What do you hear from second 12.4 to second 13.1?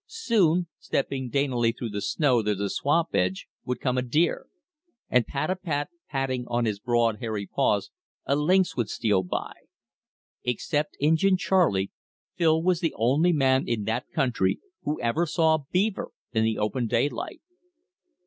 was the